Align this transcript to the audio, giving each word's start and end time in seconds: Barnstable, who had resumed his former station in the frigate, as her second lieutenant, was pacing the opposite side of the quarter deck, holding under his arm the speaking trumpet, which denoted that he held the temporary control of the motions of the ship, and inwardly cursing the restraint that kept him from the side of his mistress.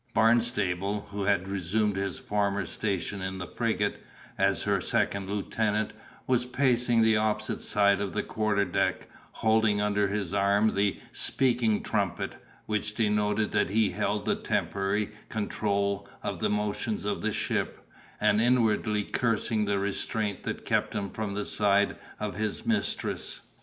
Barnstable, 0.15 1.01
who 1.11 1.25
had 1.25 1.47
resumed 1.47 1.95
his 1.95 2.17
former 2.17 2.65
station 2.65 3.21
in 3.21 3.37
the 3.37 3.45
frigate, 3.45 4.03
as 4.35 4.63
her 4.63 4.81
second 4.81 5.29
lieutenant, 5.29 5.93
was 6.25 6.43
pacing 6.43 7.03
the 7.03 7.17
opposite 7.17 7.61
side 7.61 8.01
of 8.01 8.11
the 8.13 8.23
quarter 8.23 8.65
deck, 8.65 9.07
holding 9.31 9.79
under 9.79 10.07
his 10.07 10.33
arm 10.33 10.73
the 10.73 10.99
speaking 11.11 11.83
trumpet, 11.83 12.33
which 12.65 12.95
denoted 12.95 13.51
that 13.51 13.69
he 13.69 13.91
held 13.91 14.25
the 14.25 14.35
temporary 14.37 15.09
control 15.29 16.09
of 16.23 16.39
the 16.39 16.49
motions 16.49 17.05
of 17.05 17.21
the 17.21 17.31
ship, 17.31 17.87
and 18.19 18.41
inwardly 18.41 19.03
cursing 19.03 19.65
the 19.65 19.77
restraint 19.77 20.41
that 20.45 20.65
kept 20.65 20.95
him 20.95 21.11
from 21.11 21.35
the 21.35 21.45
side 21.45 21.95
of 22.19 22.33
his 22.37 22.65
mistress. 22.65 23.41